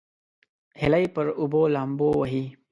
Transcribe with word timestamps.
هیلۍ 0.81 1.05
پر 1.15 1.25
اوبو 1.41 1.61
لامبو 1.73 2.09
وهي 2.19 2.43